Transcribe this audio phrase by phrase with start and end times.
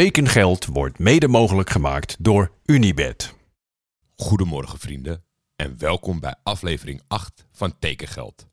[0.00, 3.34] Tekengeld wordt mede mogelijk gemaakt door Unibed.
[4.16, 5.24] Goedemorgen vrienden
[5.56, 8.46] en welkom bij aflevering 8 van Tekengeld.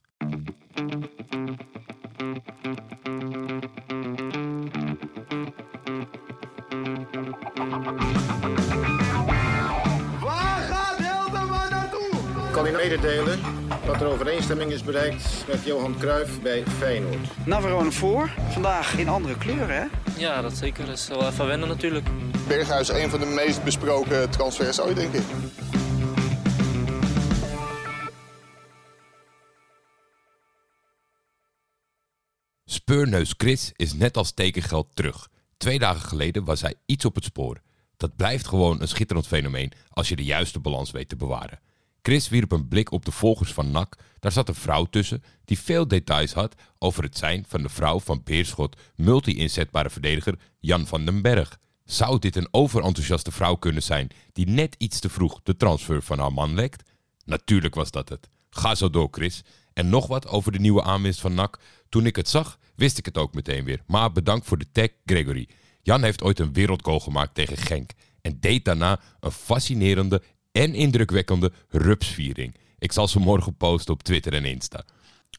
[12.61, 13.39] Kan u mededelen
[13.85, 17.45] dat er overeenstemming is bereikt met Johan Cruijff bij Feyenoord.
[17.45, 18.29] Navarone voor.
[18.49, 19.85] Vandaag in andere kleuren, hè?
[20.17, 20.85] Ja, dat zeker.
[20.85, 22.07] Dat is wel even wennen natuurlijk.
[22.47, 25.23] Berghuis een van de meest besproken transfers ooit, denk ik.
[32.65, 35.29] Speurneus Chris is net als tekengeld terug.
[35.57, 37.61] Twee dagen geleden was hij iets op het spoor.
[37.97, 41.59] Dat blijft gewoon een schitterend fenomeen als je de juiste balans weet te bewaren.
[42.01, 43.95] Chris wierp een blik op de volgers van NAC.
[44.19, 47.99] Daar zat een vrouw tussen die veel details had over het zijn van de vrouw
[47.99, 51.59] van Beerschot multi-inzetbare verdediger Jan van den Berg.
[51.85, 56.19] Zou dit een overenthousiaste vrouw kunnen zijn die net iets te vroeg de transfer van
[56.19, 56.89] haar man lekt?
[57.25, 58.29] Natuurlijk was dat het.
[58.49, 59.43] Ga zo door, Chris.
[59.73, 61.59] En nog wat over de nieuwe aanwinst van NAC.
[61.89, 63.81] Toen ik het zag, wist ik het ook meteen weer.
[63.87, 65.49] Maar bedankt voor de tag, Gregory.
[65.81, 67.91] Jan heeft ooit een wereldgoal gemaakt tegen Genk.
[68.21, 72.55] En deed daarna een fascinerende en indrukwekkende rupsviering.
[72.79, 74.85] Ik zal ze morgen posten op Twitter en Insta.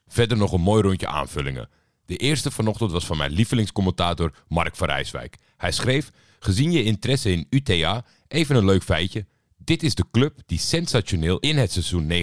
[0.06, 1.68] Verder nog een mooi rondje aanvullingen.
[2.06, 5.36] De eerste vanochtend was van mijn lievelingscommentator Mark van Rijswijk.
[5.56, 9.27] Hij schreef, gezien je interesse in UTA, even een leuk feitje.
[9.56, 12.14] Dit is de club die sensationeel in het seizoen 1970-71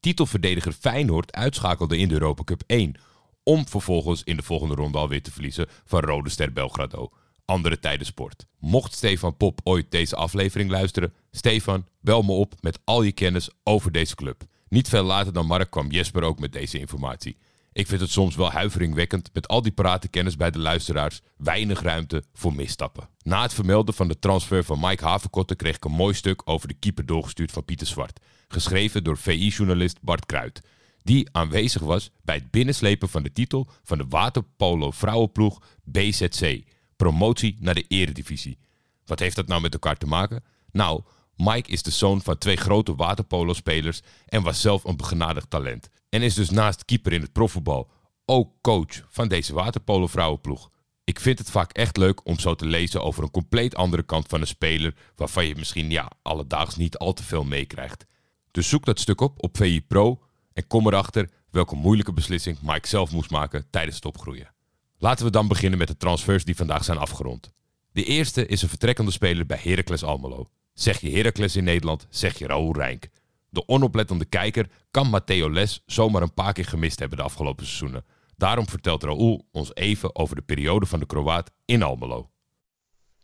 [0.00, 2.94] titelverdediger Feyenoord uitschakelde in de Europa Cup 1.
[3.42, 7.10] Om vervolgens in de volgende ronde alweer te verliezen van Rode Ster Belgrado.
[7.48, 8.46] Andere tijden sport.
[8.58, 13.50] Mocht Stefan Pop ooit deze aflevering luisteren, Stefan, bel me op met al je kennis
[13.62, 14.42] over deze club.
[14.68, 17.36] Niet veel later dan Mark kwam Jesper ook met deze informatie.
[17.72, 21.82] Ik vind het soms wel huiveringwekkend met al die parate kennis bij de luisteraars, weinig
[21.82, 23.08] ruimte voor misstappen.
[23.22, 26.68] Na het vermelden van de transfer van Mike Haverkotten kreeg ik een mooi stuk over
[26.68, 30.62] de keeper doorgestuurd van Pieter Zwart, geschreven door VI-journalist Bart Kruid,
[31.02, 36.62] die aanwezig was bij het binnenslepen van de titel van de waterpolo vrouwenploeg BZC,
[36.98, 38.58] promotie naar de eredivisie.
[39.04, 40.44] Wat heeft dat nou met elkaar te maken?
[40.70, 41.02] Nou,
[41.36, 45.88] Mike is de zoon van twee grote waterpolo-spelers en was zelf een begenadigd talent.
[46.08, 47.90] En is dus naast keeper in het profvoetbal
[48.24, 50.70] ook coach van deze waterpolo-vrouwenploeg.
[51.04, 54.26] Ik vind het vaak echt leuk om zo te lezen over een compleet andere kant
[54.26, 58.06] van een speler waarvan je misschien ja, alledaags niet al te veel meekrijgt.
[58.50, 60.22] Dus zoek dat stuk op op VI Pro
[60.52, 64.56] en kom erachter welke moeilijke beslissing Mike zelf moest maken tijdens het opgroeien.
[64.98, 67.52] Laten we dan beginnen met de transfers die vandaag zijn afgerond.
[67.92, 70.46] De eerste is een vertrekkende speler bij Heracles Almelo.
[70.72, 73.10] Zeg je Heracles in Nederland, zeg je Raoul Rijk.
[73.50, 78.04] De onoplettende kijker kan Matteo Les zomaar een paar keer gemist hebben de afgelopen seizoenen.
[78.36, 82.30] Daarom vertelt Raoul ons even over de periode van de Kroaat in Almelo.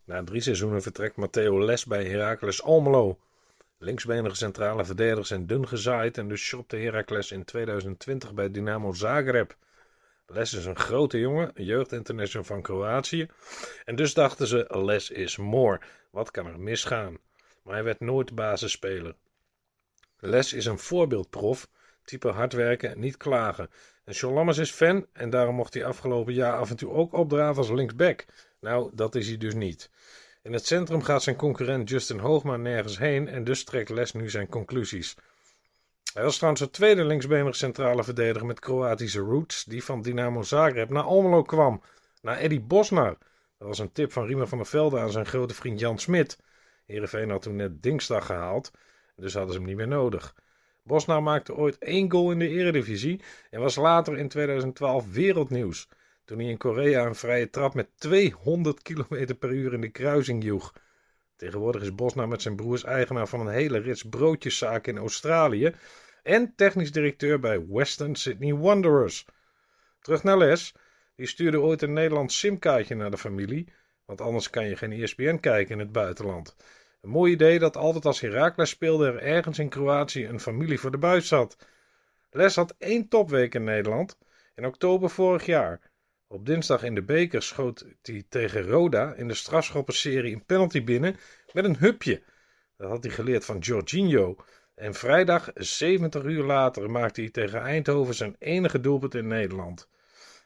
[0.05, 3.19] Na drie seizoenen vertrekt Matteo Les bij Heracles Almelo.
[3.79, 9.57] Linksbenige centrale verdedigers zijn dun gezaaid en dus shopte Heracles in 2020 bij Dynamo Zagreb.
[10.27, 13.27] Les is een grote jongen, jeugdinternational van Kroatië.
[13.85, 15.81] En dus dachten ze, Les is more.
[16.11, 17.19] Wat kan er misgaan?
[17.62, 19.15] Maar hij werd nooit basisspeler.
[20.19, 21.69] Les is een voorbeeldprof,
[22.05, 23.71] type hard werken en niet klagen.
[24.05, 27.57] En John is fan en daarom mocht hij afgelopen jaar af en toe ook opdraven
[27.57, 28.25] als linksback.
[28.61, 29.91] Nou, dat is hij dus niet.
[30.43, 34.31] In het centrum gaat zijn concurrent Justin Hoogma nergens heen en dus trekt Les nu
[34.31, 35.17] zijn conclusies.
[36.15, 40.91] Hij was trouwens de tweede linksbenige centrale verdediger met Kroatische roots die van Dynamo Zagreb
[40.91, 41.83] naar Almelo kwam.
[42.23, 43.19] Naar Eddie Bosnar.
[43.59, 46.39] Dat was een tip van Riemer van der Velde aan zijn grote vriend Jan Smit.
[46.87, 48.71] Heerenveen had toen net Dingsdag gehaald,
[49.17, 50.35] dus hadden ze hem niet meer nodig.
[50.83, 53.21] Bosnar maakte ooit één goal in de eredivisie
[53.51, 55.89] en was later in 2012 wereldnieuws.
[56.25, 60.45] Toen hij in Korea een vrije trap met 200 km per uur in de kruising
[60.45, 60.73] joeg.
[61.44, 65.75] Tegenwoordig is Bosnar met zijn broers eigenaar van een hele rits broodjeszaak in Australië
[66.22, 69.27] en technisch directeur bij Western Sydney Wanderers.
[70.00, 70.75] Terug naar Les.
[71.16, 73.72] Die stuurde ooit een Nederlands simkaartje naar de familie,
[74.04, 76.57] want anders kan je geen ESPN kijken in het buitenland.
[77.01, 80.91] Een mooi idee dat altijd als Heracles speelde er ergens in Kroatië een familie voor
[80.91, 81.57] de buis zat.
[82.30, 84.19] Les had één topweek in Nederland,
[84.54, 85.80] in oktober vorig jaar.
[86.28, 91.16] Op dinsdag in de beker schoot hij tegen Roda in de strafschoppenserie een penalty binnen
[91.53, 92.22] met een hupje.
[92.76, 94.36] Dat had hij geleerd van Jorginho.
[94.74, 99.88] En vrijdag, 70 uur later, maakte hij tegen Eindhoven zijn enige doelpunt in Nederland.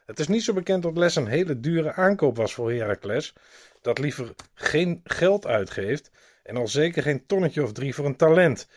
[0.05, 3.33] Het is niet zo bekend dat Les een hele dure aankoop was voor Heracles,
[3.81, 6.11] dat liever geen geld uitgeeft
[6.43, 8.69] en al zeker geen tonnetje of drie voor een talent.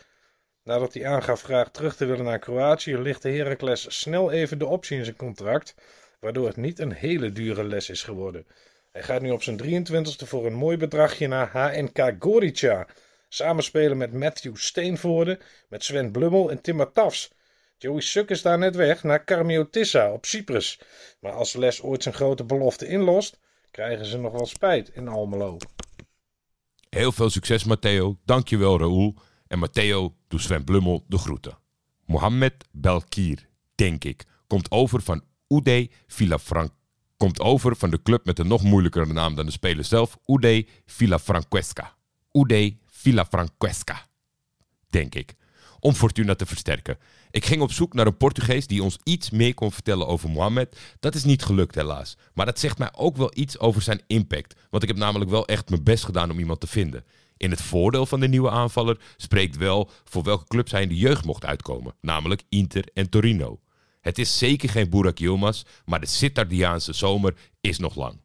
[0.64, 4.96] Nadat hij aangaf graag terug te willen naar Kroatië, lichtte Heracles snel even de optie
[4.96, 5.75] in zijn contract,
[6.23, 8.47] waardoor het niet een hele dure les is geworden.
[8.93, 12.87] Hij gaat nu op zijn 23ste voor een mooi bedragje naar HNK Gorica.
[13.29, 15.39] Samenspelen met Matthew Steenvoorde,
[15.69, 17.31] met Sven Blummel en Tim Tafs.
[17.79, 20.81] Joey Suk is daar net weg naar Carmiotissa op Cyprus.
[21.21, 23.39] Maar als Les ooit zijn grote belofte inlost,
[23.71, 25.57] krijgen ze nog wel spijt in Almelo.
[26.89, 28.19] Heel veel succes, Matteo.
[28.25, 29.15] Dankjewel, Raoul.
[29.47, 31.59] En Matteo doet Sven Blummel de groeten.
[32.05, 36.75] Mohamed Belkir, denk ik, komt over van Ude Villafranca.
[37.16, 40.19] Komt over van de club met een nog moeilijkere naam dan de speler zelf.
[40.26, 41.94] Ude Villafranquesca.
[42.32, 44.06] Ude Villafranquesca.
[44.90, 45.34] Denk ik.
[45.81, 46.99] Om Fortuna te versterken.
[47.31, 50.78] Ik ging op zoek naar een Portugees die ons iets meer kon vertellen over Mohamed.
[51.00, 52.16] Dat is niet gelukt helaas.
[52.34, 54.54] Maar dat zegt mij ook wel iets over zijn impact.
[54.70, 57.04] Want ik heb namelijk wel echt mijn best gedaan om iemand te vinden.
[57.37, 60.96] In het voordeel van de nieuwe aanvaller spreekt wel voor welke clubs hij in de
[60.96, 61.94] jeugd mocht uitkomen.
[62.00, 63.60] Namelijk Inter en Torino.
[64.02, 68.20] Het is zeker geen Burak Yilmaz, maar de Sitardiaanse zomer is nog lang.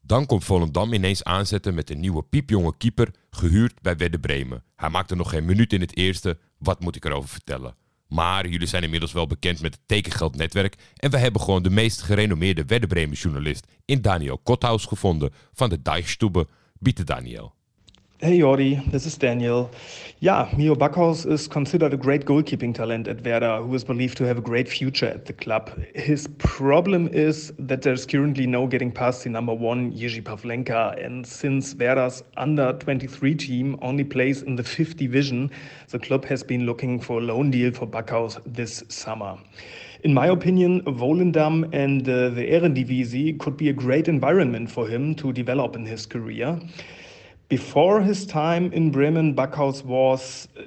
[0.00, 4.64] Dan komt Volendam ineens aanzetten met een nieuwe piepjonge keeper, gehuurd bij Wedde Bremen.
[4.76, 7.76] Hij maakte nog geen minuut in het eerste, wat moet ik erover vertellen?
[8.08, 12.02] Maar jullie zijn inmiddels wel bekend met het tekengeldnetwerk en we hebben gewoon de meest
[12.02, 16.48] gerenommeerde Wedde Bremen journalist in Daniel Kothaus gevonden van de Deichstube.
[16.78, 17.54] Biete Daniel.
[18.18, 19.70] Hey Jordi, this is Daniel.
[20.20, 24.24] Yeah, Mio Backhaus is considered a great goalkeeping talent at Werder, who is believed to
[24.24, 25.70] have a great future at the club.
[25.94, 31.26] His problem is that there's currently no getting past the number one, Jiří Pavlenka, and
[31.26, 35.50] since Werder's under 23 team only plays in the fifth division,
[35.90, 39.36] the club has been looking for a loan deal for Backhaus this summer.
[40.04, 45.14] In my opinion, Volendam and uh, the Eredivisie could be a great environment for him
[45.16, 46.58] to develop in his career.
[47.48, 50.62] Before his time in Bremen, Backhaus was uh,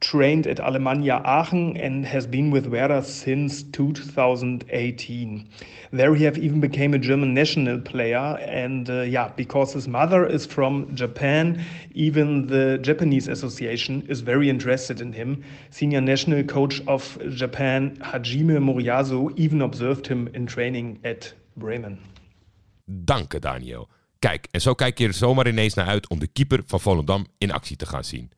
[0.00, 5.48] trained at Alemannia Aachen and has been with Werder since 2018.
[5.92, 10.26] There he have even became a German national player and uh, yeah, because his mother
[10.26, 15.44] is from Japan, even the Japanese association is very interested in him.
[15.70, 22.00] Senior national coach of Japan, Hajime Moriyasu, even observed him in training at Bremen.
[23.04, 23.88] Dank Daniel.
[24.24, 27.26] Kijk, en zo kijk je er zomaar ineens naar uit om de keeper van Volendam
[27.38, 28.32] in actie te gaan zien.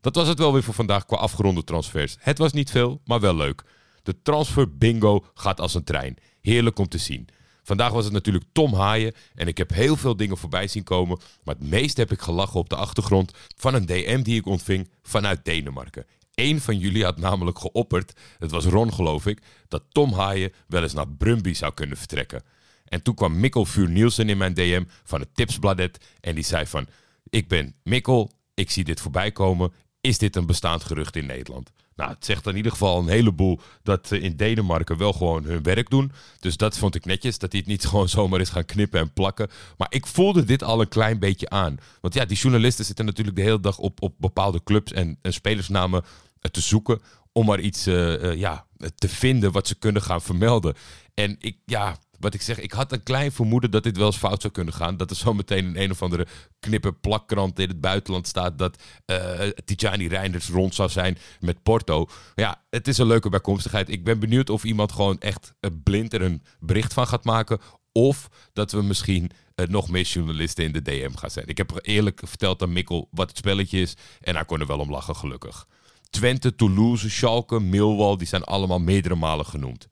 [0.00, 2.16] Dat was het wel weer voor vandaag qua afgeronde transfers.
[2.18, 3.64] Het was niet veel, maar wel leuk.
[4.02, 6.16] De transfer bingo gaat als een trein.
[6.40, 7.28] Heerlijk om te zien.
[7.62, 11.18] Vandaag was het natuurlijk Tom Haaien en ik heb heel veel dingen voorbij zien komen.
[11.44, 14.90] Maar het meest heb ik gelachen op de achtergrond van een DM die ik ontving
[15.02, 16.06] vanuit Denemarken.
[16.34, 20.82] Eén van jullie had namelijk geopperd, het was Ron geloof ik, dat Tom Haaien wel
[20.82, 22.42] eens naar Brumby zou kunnen vertrekken.
[22.88, 25.98] En toen kwam Mikkel Vuur Nielsen in mijn DM van het Tipsbladet.
[26.20, 26.86] En die zei van,
[27.30, 29.72] ik ben Mikkel, ik zie dit voorbij komen.
[30.00, 31.70] Is dit een bestaand gerucht in Nederland?
[31.96, 35.62] Nou, het zegt in ieder geval een heleboel dat ze in Denemarken wel gewoon hun
[35.62, 36.12] werk doen.
[36.40, 39.12] Dus dat vond ik netjes, dat hij het niet gewoon zomaar is gaan knippen en
[39.12, 39.50] plakken.
[39.76, 41.78] Maar ik voelde dit al een klein beetje aan.
[42.00, 45.32] Want ja, die journalisten zitten natuurlijk de hele dag op, op bepaalde clubs en, en
[45.32, 46.04] spelersnamen
[46.50, 47.00] te zoeken
[47.32, 50.74] om maar iets uh, uh, ja, te vinden wat ze kunnen gaan vermelden.
[51.14, 54.16] En ik, ja, wat ik zeg, ik had een klein vermoeden dat dit wel eens
[54.16, 54.96] fout zou kunnen gaan.
[54.96, 56.26] Dat er zometeen een een of andere
[56.60, 62.06] knippe plakkrant in het buitenland staat dat uh, Tijani Reinders rond zou zijn met Porto.
[62.34, 63.88] Ja, het is een leuke bijkomstigheid.
[63.88, 67.60] Ik ben benieuwd of iemand gewoon echt blind er een bericht van gaat maken.
[67.92, 71.46] Of dat we misschien uh, nog meer journalisten in de DM gaan zijn.
[71.46, 73.96] Ik heb eerlijk verteld aan Mikkel wat het spelletje is.
[74.20, 75.66] En hij kon er wel om lachen, gelukkig.
[76.10, 79.88] Twente, Toulouse, Schalke, Millwall, die zijn allemaal meerdere malen genoemd.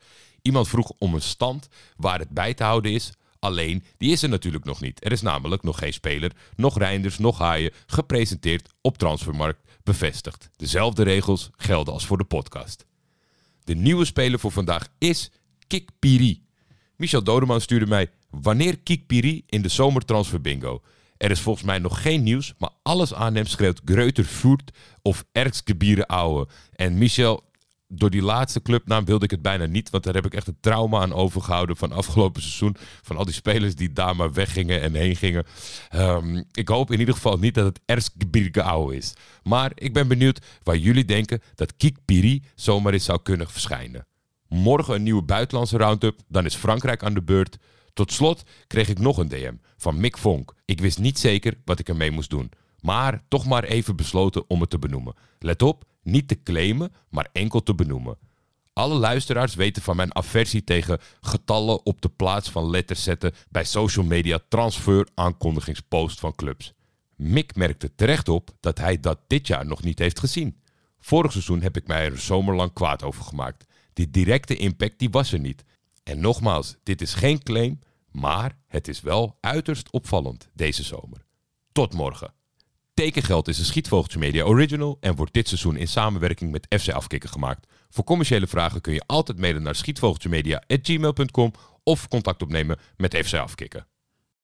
[0.46, 3.12] Iemand vroeg om een stand waar het bij te houden is.
[3.38, 5.04] Alleen, die is er natuurlijk nog niet.
[5.04, 10.50] Er is namelijk nog geen speler, nog Reinders, nog Haaien gepresenteerd op Transfermarkt bevestigd.
[10.56, 12.86] Dezelfde regels gelden als voor de podcast.
[13.64, 15.30] De nieuwe speler voor vandaag is
[15.66, 16.42] Kik Piri.
[16.96, 20.82] Michel Dodeman stuurde mij wanneer Kik Piri in de zomertransfer bingo.
[21.16, 24.70] Er is volgens mij nog geen nieuws, maar alles aan hem schreeuwt Greuter Voert
[25.02, 26.48] of Erksgebieren Ouwe.
[26.72, 27.44] En Michel,
[27.88, 29.90] door die laatste clubnaam wilde ik het bijna niet.
[29.90, 32.76] Want daar heb ik echt een trauma aan overgehouden van afgelopen seizoen.
[33.02, 35.44] Van al die spelers die daar maar weggingen en heen gingen.
[35.94, 39.14] Um, ik hoop in ieder geval niet dat het Erskbirgau is.
[39.42, 44.06] Maar ik ben benieuwd waar jullie denken dat Kik Piri zomaar eens zou kunnen verschijnen.
[44.48, 46.20] Morgen een nieuwe buitenlandse roundup.
[46.28, 47.56] Dan is Frankrijk aan de beurt.
[47.92, 50.54] Tot slot kreeg ik nog een DM van Mick Vonk.
[50.64, 52.50] Ik wist niet zeker wat ik ermee moest doen.
[52.80, 55.14] Maar toch maar even besloten om het te benoemen.
[55.38, 58.18] Let op, niet te claimen, maar enkel te benoemen.
[58.72, 63.64] Alle luisteraars weten van mijn aversie tegen getallen op de plaats van letters zetten bij
[63.64, 66.74] social media transfer aankondigingspost van clubs.
[67.16, 70.60] Mick merkte terecht op dat hij dat dit jaar nog niet heeft gezien.
[71.00, 73.64] Vorig seizoen heb ik mij er zomerlang kwaad over gemaakt.
[73.92, 75.64] Die directe impact die was er niet.
[76.02, 77.78] En nogmaals, dit is geen claim,
[78.10, 81.24] Maar het is wel uiterst opvallend deze zomer.
[81.72, 82.34] Tot morgen.
[82.96, 87.30] Tekengeld is een Schietvogeltje Media original en wordt dit seizoen in samenwerking met FC Afkikken
[87.30, 87.66] gemaakt.
[87.90, 93.86] Voor commerciële vragen kun je altijd mailen naar schietvogeltjemedia.gmail.com of contact opnemen met FC Afkikken.